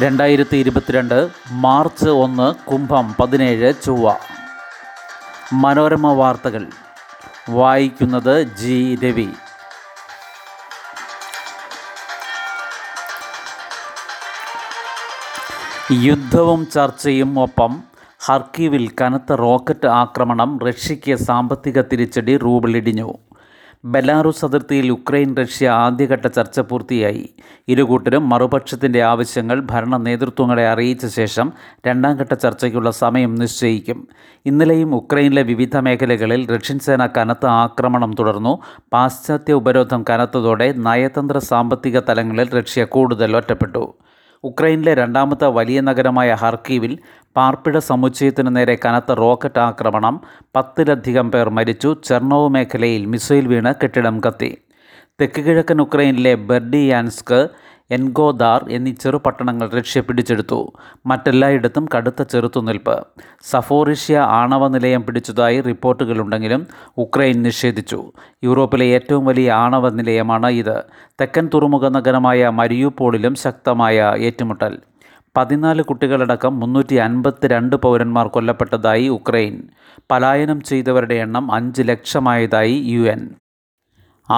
[0.00, 4.14] രണ്ടായിരത്തി ഇരുപത്തിരണ്ട് മാർച്ച് ഒന്ന് കുംഭം പതിനേഴ് ചൊവ്വ.
[5.52, 6.66] മനോരമ വാർത്തകൾ.
[7.50, 8.98] വായിക്കുന്നത് ജി.
[9.04, 9.28] രവി.
[15.92, 17.82] യുദ്ധവും ചർച്ചയും ഒപ്പം
[18.20, 23.18] ഹർക്കീവിൽ കനത്ത റോക്കറ്റ് ആക്രമണം റഷ്യയ്ക്ക് സാമ്പത്തിക തിരിച്ചടി റൂബിൾ ഇടിഞ്ഞു
[23.84, 27.28] ബെലാറുസ് അതിർത്തിയിൽ ഉക്രൈൻ റഷ്യ ആദ്യഘട്ട ചർച്ച പൂർത്തിയായി.
[27.68, 31.52] ഇരുകൂട്ടരും മറുപക്ഷത്തിന്റെ ആവശ്യങ്ങൾ ഭരണ നേതൃത്വങ്ങളെ അറിയിച്ച ശേഷം
[31.86, 34.08] രണ്ടാം ഘട്ട ചർച്ചയ്ക്കുള്ള സമയം നിശ്ചയിക്കും.
[34.46, 38.58] ഇന്നലെയും ഉക്രൈനിലെ വിവിധ മേഖലകളിൽ റഷ്യൻ സേന കനത്ത ആക്രമണം തുടർന്നു.
[38.92, 43.94] പാശ്ചാത്യ ഉപരോധം കനത്തതോടെ നയതന്ത്ര സാമ്പത്തിക തലങ്ങളിൽ റഷ്യ കൂടുതൽ ഒറ്റപ്പെട്ടു.
[44.44, 46.98] ഉക്രൈനിലെ രണ്ടാമത്തെ വലിയ നഗരമായ ഹർക്കീവിൽ
[47.36, 50.20] പാർപ്പിട സമുച്ചയത്തിനു നേരെ കനത്ത റോക്കറ്റ് ആക്രമണം.
[50.56, 51.96] പത്തിലധികം പേർ മരിച്ചു.
[52.04, 54.56] ചെർണോവ് മേഖലയിൽ മിസൈൽ വീണ് കെട്ടിടം കത്തി.
[55.20, 57.48] തെക്ക് കിഴക്കൻ ഉക്രൈനിലെ ബെർഡിയാൻസ്ക്
[57.92, 60.72] എൻഗോദാർ എന്നീ ചെറുപട്ടണങ്ങൾ റഷ്യ പിടിച്ചെടുത്തു
[61.06, 63.06] മറ്റെല്ലായിടത്തും കടുത്ത ചെറുത്തുനിൽപ്പ്.
[63.42, 68.12] സഫോറിഷ്യ ആണവ നിലയം പിടിച്ചതായി റിപ്പോർട്ടുകളുണ്ടെങ്കിലും ഉക്രൈൻ നിഷേധിച്ചു.
[68.44, 70.82] യൂറോപ്പിലെ ഏറ്റവും വലിയ ആണവ നിലയമാണ് ഇത്.
[71.20, 74.78] തെക്കൻ തുറമുഖ നഗരമായ മരിയുപോളിലും ശക്തമായ ഏറ്റുമുട്ടൽ.
[75.36, 79.62] പതിനാല് കുട്ടികളടക്കം മുന്നൂറ്റി അൻപത്തിരണ്ട് പൗരന്മാർ കൊല്ലപ്പെട്ടതായി ഉക്രൈൻ.
[80.10, 83.00] പലായനം ചെയ്തവരുടെ എണ്ണം അഞ്ച് ലക്ഷമായതായി യു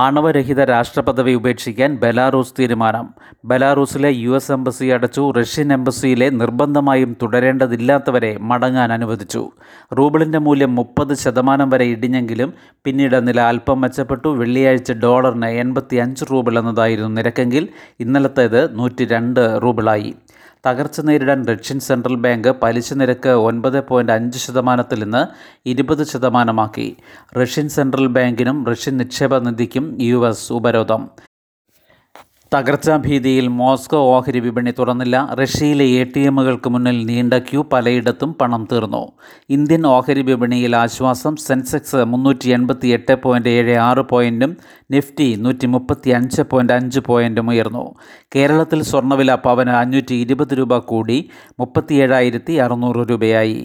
[0.02, 3.06] ആണവരഹിത രാഷ്ട്രപദവി ഉപേക്ഷിക്കാൻ ബെലാറൂസ് തീരുമാനം.
[3.44, 9.50] ബെലാറൂസിലെ യു എസ് എംബസി അടച്ചു റഷ്യൻ എംബസിയിലെ നിർബന്ധമായും തുടരേണ്ടതില്ലാത്തവരെ മടങ്ങാൻ അനുവദിച്ചു.
[9.98, 12.52] റൂബിളിന്റെ മൂല്യം മുപ്പത് ശതമാനം വരെ ഇടിഞ്ഞെങ്കിലും
[12.84, 14.28] പിന്നീട് നില അല്പം മെച്ചപ്പെട്ടു.
[14.28, 17.68] വെള്ളിയാഴ്ച ഡോളറിന് എൺപത്തി അഞ്ച് റൂബിൾ എന്നതായിരുന്നു നിരക്കെങ്കിൽ
[18.00, 20.14] ഇന്നലത്തേത് നൂറ്റി രണ്ട് റൂബിളായി.
[20.66, 25.26] തകർച്ച നേരിടാൻ റഷ്യൻ സെൻട്രൽ ബാങ്ക് പലിശ നിരക്ക് ഒൻപത് പോയിന്റ് അഞ്ച് ശതമാനത്തിൽ നിന്ന്
[25.66, 26.96] ഇരുപത് ശതമാനമാക്കി.
[27.42, 31.08] റഷ്യൻ സെൻട്രൽ ബാങ്കിനും റഷ്യൻ നിക്ഷേപ നിധിക്കും യു എസ് ഉപരോധം.
[32.54, 35.16] തകർച്ചാ ഭീതിയിൽ മോസ്കോ ഓഹരി വിപണി തുറന്നില്ല.
[35.40, 39.02] റഷ്യയിലെ എ ടി എമ്മുകൾക്ക് മുന്നിൽ നീണ്ട ക്യൂ പലയിടത്തും പണം തീർന്നു.
[39.50, 41.36] ഇന്ത്യൻ ഓഹരി വിപണിയിൽ ആശ്വാസം.
[41.36, 44.56] സെൻസെക്സ് മുന്നൂറ്റി എൺപത്തി എട്ട് പോയിന്റ് ഏഴ് ആറ് പോയിന്റും
[44.90, 47.86] നിഫ്റ്റി നൂറ്റി മുപ്പത്തി അഞ്ച് പോയിന്റ് അഞ്ച് പോയിന്റും ഉയർന്നു.
[48.36, 51.30] കേരളത്തിൽ സ്വർണവില പവന് അഞ്ഞൂറ്റി ഇരുപത് രൂപ കൂടി
[51.60, 53.62] മുപ്പത്തിയേഴായിരത്തി അറുന്നൂറ് രൂപയായി.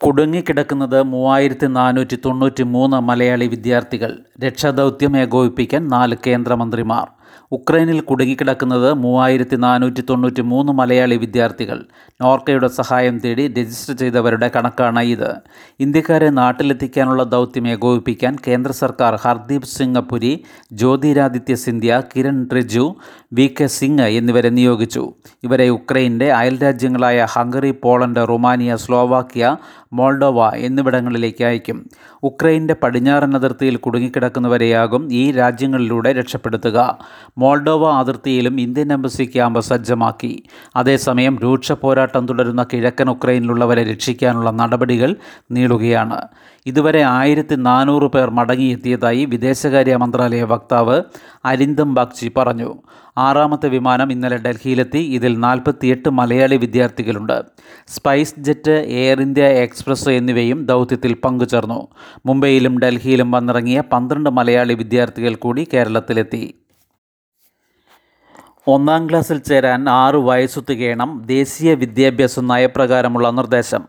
[0.00, 4.10] കുടുങ്ങിക്കിടക്കുന്നത് മൂവായിരത്തി നാനൂറ്റി തൊണ്ണൂറ്റി മൂന്ന് മലയാളി വിദ്യാർത്ഥികൾ
[4.44, 7.06] രക്ഷാദൗത്യം ഏകോപിപ്പിക്കാൻ നാല് കേന്ദ്രമന്ത്രിമാർ.
[7.52, 11.84] ഉക്രൈനിൽ കുടുങ്ങിക്കിടക്കുന്നത് മൂവായിരത്തി നാനൂറ്റി തൊണ്ണൂറ്റി മൂന്ന് മലയാളി വിദ്യാർത്ഥികൾ.
[12.22, 15.34] നോർക്കയുടെ സഹായം തേടി രജിസ്റ്റർ ചെയ്തവരുടെ കണക്കാണ് ഇത്.
[15.80, 22.96] ഇന്ത്യക്കാരെ നാട്ടിലെത്തിക്കാനുള്ള ദൗത്യം ഏകോപിപ്പിക്കാൻ കേന്ദ്ര സർക്കാർ ഹർദീപ് സിംഗ് പുരി ജ്യോതിരാദിത്യ സിന്ധ്യ കിരൺ റിജു
[23.32, 25.12] വി കെ സിംഗ് എന്നിവരെ നിയോഗിച്ചു.
[25.44, 29.56] ഇവരെ ഉക്രൈന്റെ അയൽരാജ്യങ്ങളായ Hungary Poland Romania Slovakia
[29.92, 31.90] Moldova എന്നിവിടങ്ങളിലേക്ക് അയക്കും.
[32.22, 36.98] ഉക്രൈന്റെ പടിഞ്ഞാറൻ അതിർത്തിയിൽ കുടുങ്ങിക്കിടക്കുന്നവരെയാകും ഈ രാജ്യങ്ങളിലൂടെ രക്ഷപ്പെടുത്തുക.
[37.38, 40.42] മോൾഡോവ അതിർത്തിയിലും ഇന്ത്യൻ എംബസി ക്യാമ്പ് സജ്ജമാക്കി.
[40.76, 45.16] അതേസമയം രൂക്ഷ പോരാട്ടം തുടരുന്ന കിഴക്കൻ ഉക്രൈനിലുള്ളവരെ രക്ഷിക്കാനുള്ള നടപടികൾ
[45.50, 46.22] നീളുകയാണ്.
[46.66, 51.02] ഇതുവരെ ആയിരത്തി നാനൂറ് പേർ മടങ്ങിയെത്തിയതായി വിദേശകാര്യ മന്ത്രാലയ വക്താവ്
[51.44, 52.74] അരിന്ദം ബാഗ്ചി പറഞ്ഞു.
[53.18, 54.98] ആറാമത്തെ വിമാനം ഇന്നലെ ഡൽഹിയിലെത്തി.
[54.98, 57.44] ഇതിൽ നാൽപ്പത്തിയെട്ട് മലയാളി വിദ്യാർത്ഥികളുണ്ട്.
[57.88, 61.88] Spice jet air India express എന്നിവയും ദൗത്യത്തിൽ പങ്കുചേർന്നു.
[62.26, 66.54] മുംബൈയിലും ഡൽഹിയിലും വന്നിറങ്ങിയ പന്ത്രണ്ട് മലയാളി വിദ്യാർത്ഥികൾ കൂടി കേരളത്തിലെത്തി.
[68.68, 73.82] ഒന്നാം ക്ലാസ്സിൽ ചേരാൻ ആറു വയസ്സു തികയണം ദേശീയ വിദ്യാഭ്യാസ നയപ്രകാരമുള്ള നിർദ്ദേശം.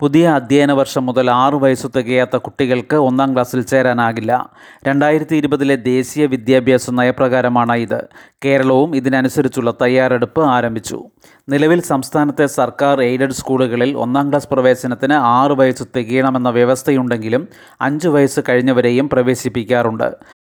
[0.00, 4.50] പുതിയ അധ്യയന വർഷം മുതൽ ആറു വയസ്സു തികയാത്ത കുട്ടികൾക്ക് ഒന്നാം ക്ലാസ്സിൽ ചേരാനാകില്ല.
[4.88, 8.08] രണ്ടായിരത്തി ഇരുപതിലെ ദേശീയ വിദ്യാഭ്യാസ നയപ്രകാരമാണ് ഇത്.
[8.44, 11.04] കേരളവും ഇതിനനുസരിച്ചുള്ള തയ്യാറെടുപ്പ് ആരംഭിച്ചു.
[11.48, 17.48] നിലവിൽ സംസ്ഥാനത്തെ സർക്കാർ എയ്ഡഡ് സ്കൂളുകളിൽ ഒന്നാം ക്ലാസ് പ്രവേശനത്തിന് ആറു വയസ്സ് തികയണമെന്ന വ്യവസ്ഥയുണ്ടെങ്കിലും
[17.80, 20.39] അഞ്ച് വയസ്സ് കഴിഞ്ഞവരെയും പ്രവേശിപ്പിക്കാറുണ്ട്.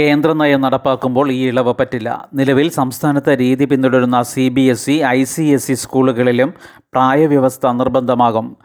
[0.00, 2.28] കേന്ദ്ര നയം നടപ്പാക്കുമ്പോൾ ഈ ഇളവ് പറ്റില്ല.
[2.34, 6.54] നിലവിൽ സംസ്ഥാനത്തെ രീതി പിന്തുടരുന്ന C B S E I C S E സ്കൂളുകളിലും
[6.92, 8.56] പ്രായവ്യവസ്ഥ നിർബന്ധമാകും.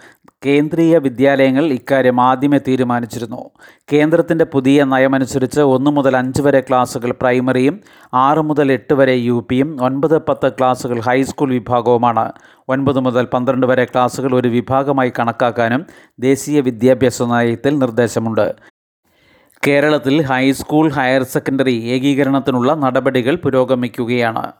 [0.45, 3.49] കേന്ദ്രീയ വിദ്യാലയങ്ങൾ ഇക്കാര്യം ആദ്യമേ തീരുമാനിച്ചിരുന്നു.
[3.93, 7.81] കേന്ദ്രത്തിന്റെ പുതിയ നയമനുസരിച്ച് ഒന്ന് മുതൽ അഞ്ച് വരെ ക്ലാസുകൾ പ്രൈമറിയും
[8.13, 12.31] ആറ് മുതൽ എട്ട് വരെ യു പിയും ഒൻപത് പത്ത് ക്ലാസ്സുകൾ ഹൈസ്കൂൾ വിഭാഗവുമാണ്.
[12.69, 15.85] ഒൻപത് മുതൽ പന്ത്രണ്ട് വരെ ക്ലാസുകൾ ഒരു വിഭാഗമായി കണക്കാക്കാനും
[16.19, 18.74] ദേശീയ വിദ്യാഭ്യാസ നയത്തിൽ നിർദ്ദേശമുണ്ട്.
[19.67, 24.51] കേരളത്തിൽ ഹൈസ്കൂൾ ഹയർ സെക്കൻഡറി ഏകീകരണത്തിനുള്ള നടപടികൾ പുരോഗമിക്കുകയാണ്.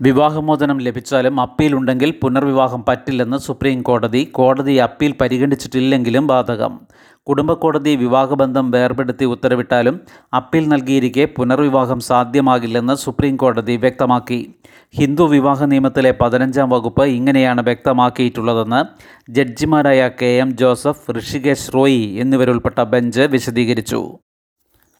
[0.00, 6.80] വിവാഹമോചനം ലഭിച്ചാലും അപ്പീൽ ഉണ്ടെങ്കിൽ പുനർവിവാഹം പറ്റില്ലെന്ന് സുപ്രീം കോടതി കോടതി അപ്പീൽ പരിഗണിച്ചിട്ടില്ലെങ്കിലും ബാധകം.
[7.28, 10.00] കുടുംബക്കോടതി വിവാഹബന്ധം വേർപെടുത്തി ഉത്തരവിട്ടാലും
[10.34, 14.54] അപ്പീൽ നൽകിയിരിക്കെ പുനർവിവാഹം സാധ്യമാകില്ലെന്ന് സുപ്രീം കോടതി വ്യക്തമാക്കി.
[14.94, 18.84] ഹിന്ദു വിവാഹ നിയമത്തിലെ പതിനഞ്ചാം വകുപ്പ് ഇങ്ങനെയാണ് വ്യക്തമാക്കിയിട്ടുള്ളതെന്ന്
[19.32, 24.18] ജഡ്ജിമാരായ K M Joseph Hrishikesh Roy എന്നിവരുൾപ്പെട്ട ബെഞ്ച് വിശദീകരിച്ചു.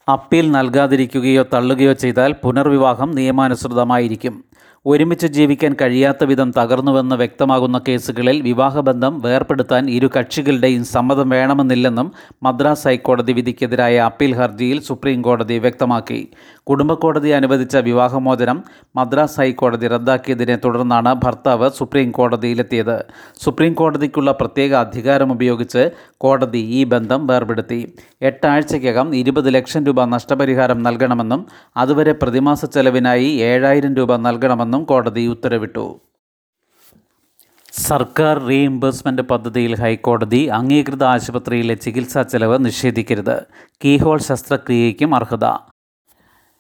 [0.09, 4.46] അപ്പീൽ നൽകാതിരിക്കുകയോ തള്ളുകയോ ചെയ്താൽ പുനർവിവാഹം നിയമാനുസൃതമായിരിക്കും.
[4.87, 12.13] ഒരുമിച്ച് ജീവിക്കാൻ കഴിയാത്ത വിധം തകർന്നുവെന്ന് വ്യക്തമാകുന്ന കേസുകളിൽ വിവാഹബന്ധം വേർപ്പെടുത്താൻ ഇരു കക്ഷികളുടെയും സമ്മതം വേണമെന്നില്ലെന്നും
[12.43, 16.21] മദ്രാസ് ഹൈക്കോടതി വിധിക്കെതിരായ അപ്പീൽ ഹർജിയിൽ സുപ്രീം കോടതി വ്യക്തമാക്കി.
[16.69, 18.65] കുടുംബക്കോടതി അനുവദിച്ച വിവാഹമോചനം
[18.97, 23.05] മദ്രാസ് ഹൈക്കോടതി റദ്ദാക്കിയതിനെ തുടർന്നാണ് ഭർത്താവ് സുപ്രീം കോടതിയിലെത്തിയത്.
[23.45, 27.95] സുപ്രീം കോടതിക്കുള്ള പ്രത്യേക അധികാരം ഉപയോഗിച്ച് കോടതി ഈ ബന്ധം വേർപെടുത്തി.
[28.23, 31.47] എട്ടാഴ്ചയ്ക്കകം ഇരുപത് ലക്ഷം രൂപ നഷ്ടപരിഹാരം നൽകണമെന്നും
[31.77, 36.01] അതുവരെ പ്രതിമാസ ചെലവിനായി ഏഴായിരം രൂപ നൽകണമെന്നും കോടതി ഉത്തരവിട്ടു.
[37.73, 43.43] സർക്കാർ റീഇംബേഴ്സ്മെന്റ് പദ്ധതിയിൽ ഹൈക്കോടതി അംഗീകൃത ആശുപത്രിയിലെ ചികിത്സാ ചെലവ് നിഷേധിക്കരുത്.
[43.85, 45.45] കീഹോൾ ശസ്ത്രക്രിയയ്ക്കും അർഹത.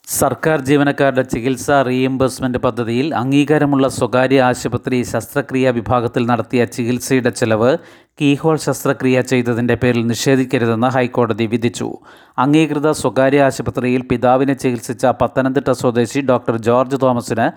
[0.06, 7.70] സർക്കാർ ജീവനക്കാരുടെ ചികിത്സാ റീഇംബേഴ്സ്മെന്റ് പദ്ധതിയിൽ അംഗീകാരമുള്ള സ്വകാര്യ ആശുപത്രി ശസ്ത്രക്രിയാ വിഭാഗത്തിൽ നടത്തിയ ചികിത്സയുടെ ചെലവ്
[8.20, 11.88] കീഹോൾ ശസ്ത്രക്രിയ ചെയ്തതിന്റെ പേരിൽ നിഷേധിക്കരുതെന്ന് ഹൈക്കോടതി വിധിച്ചു.
[12.38, 17.48] അംഗീകൃത സ്വകാര്യ ആശുപത്രിയിൽ പിതാവിനെ ചികിത്സിച്ച പത്തനംതിട്ട സ്വദേശി ഡോക്ടർ ജോർജ് തോമസിന്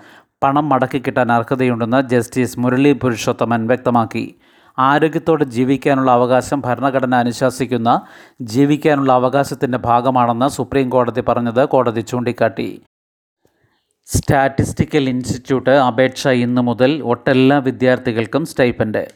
[0.44, 4.26] പണം മടക്കിക്കിട്ടാൻ അർഹതയുണ്ടെന്ന് ജസ്റ്റിസ് മുരളി പുരുഷോത്തമൻ വ്യക്തമാക്കി.
[4.80, 8.02] ആരോഗ്യത്തോടെ ജീവിക്കാനുള്ള അവകാശം ഭരണഘടന അനുശാസിക്കുന്ന
[8.42, 12.82] ജീവിക്കാനുള്ള അവകാശത്തിന്റെ ഭാഗമാണെന്ന് സുപ്രീം കോടതി പറഞ്ഞത് കോടതി ചൂണ്ടിക്കാട്ടി.
[14.06, 19.08] സ്റ്റാറ്റിസ്റ്റിക്കൽ ഇൻസ്റ്റിറ്റ്യൂട്ട് അപേക്ഷ ഇന്നു മുതൽ ഒട്ടെല്ലാ വിദ്യാർത്ഥികൾക്കും സ്റ്റൈപ്പൻഡ്.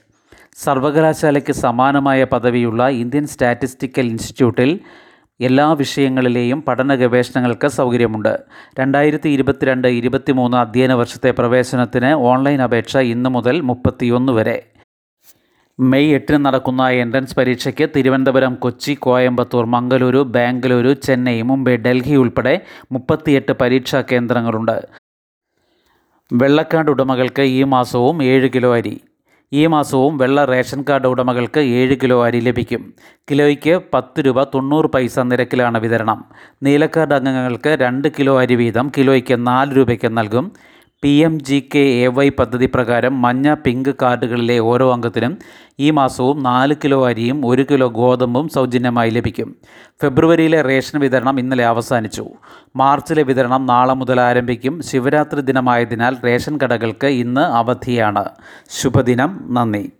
[0.63, 4.79] സർവകലാശാലയ്ക്ക് സമാനമായ പദവിയുള്ള ഇന്ത്യൻ സ്റ്റാറ്റിസ്റ്റിക്കൽ ഇൻസ്റ്റിറ്റ്യൂട്ടിൽ
[5.41, 8.39] എല്ലാ വിഷയങ്ങളിലെയും പഠന ഗവേഷണങ്ങൾക്ക് സൗകര്യമുണ്ട്.
[8.79, 14.72] രണ്ടായിരത്തി ഇരുപത്തിരണ്ട് ഇരുപത്തിമൂന്ന് അധ്യയന വർഷത്തെ പ്രവേശനത്തിന് ഓൺലൈൻ അപേക്ഷ ഇന്നു മുതൽ മുപ്പത്തിയൊന്ന് വരെ.
[15.79, 22.61] മെയ് എട്ടിന് നടക്കുന്ന എൻട്രൻസ് പരീക്ഷയ്ക്ക് തിരുവനന്തപുരം കൊച്ചി കോയമ്പത്തൂർ മംഗലൂരു ബാംഗ്ലൂരു ചെന്നൈ മുംബൈ ഡൽഹി ഉൾപ്പെടെ
[22.91, 24.87] മുപ്പത്തിയെട്ട് പരീക്ഷാ കേന്ദ്രങ്ങളുണ്ട്.
[26.33, 29.01] വെള്ളക്കാർഡ് ഉടമകൾക്ക് ഈ മാസവും ഏഴ് കിലോ അരി.
[29.53, 32.93] ഈ മാസവും വെള്ള റേഷൻ കാർഡ് ഉടമകൾക്ക് ഏഴ് കിലോ അരി ലഭിക്കും.
[33.31, 36.25] കിലോയ്ക്ക് പത്ത് രൂപ തൊണ്ണൂറ് പൈസ നിരക്കിലാണ് വിതരണം.
[36.63, 40.51] നീലക്കാർഡ് അംഗങ്ങൾക്ക് രണ്ട് കിലോ അരി വീതം കിലോയ്ക്ക് നാല് രൂപയ്ക്ക് നൽകും.
[41.03, 45.37] P M G K A Y പദ്ധതി പ്രകാരം മഞ്ഞ പിങ്ക് കാർഡുകളിലെ ഓരോ അംഗത്തിനും
[45.79, 49.55] ഈ മാസവും നാല് കിലോ അരിയും ഒരു കിലോ ഗോതമ്പും സൗജന്യമായി ലഭിക്കും.
[50.01, 52.29] ഫെബ്രുവരിയിലെ റേഷൻ വിതരണം ഇന്നലെ അവസാനിച്ചു.
[52.75, 54.81] മാർച്ചിലെ വിതരണം നാളെ മുതൽ ആരംഭിക്കും.
[54.81, 58.25] ശിവരാത്രി ദിനമായതിനാൽ റേഷൻ കടകൾക്ക് ഇന്ന് അവധിയാണ്.
[58.69, 59.47] ശുഭദിനം.
[59.51, 59.91] നന്ദി.